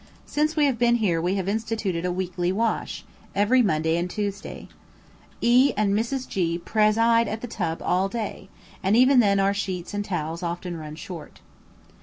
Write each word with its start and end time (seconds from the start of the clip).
Since 0.25 0.55
we 0.55 0.65
have 0.65 0.79
been 0.79 0.95
here 0.95 1.21
we 1.21 1.35
have 1.35 1.47
instituted 1.47 2.05
a 2.05 2.11
weekly 2.11 2.51
wash, 2.51 3.05
every 3.35 3.61
Monday 3.61 3.97
and 3.97 4.09
Tuesday. 4.09 4.67
E 5.41 5.73
and 5.77 5.93
Mrs. 5.93 6.27
G 6.27 6.57
preside 6.57 7.27
at 7.27 7.41
the 7.41 7.47
tub 7.47 7.83
all 7.83 8.09
day, 8.09 8.49
and 8.81 8.95
even 8.97 9.19
then 9.19 9.39
our 9.39 9.53
sheets 9.53 9.93
and 9.93 10.03
towels 10.03 10.41
often 10.41 10.75
run 10.75 10.95
short. 10.95 11.39